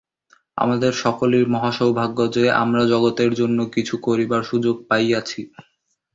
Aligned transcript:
আমাদের 0.57 0.91
সকলেরই 0.95 1.47
মহা 1.47 1.71
সৌভাগ্য 1.71 2.19
যে, 2.35 2.43
আমরা 2.63 2.83
জগতের 2.85 3.31
জন্য 3.33 3.57
কিছু 3.75 3.95
করিবার 4.01 4.41
সুযোগ 4.43 4.75
পাইয়াছি। 4.89 5.41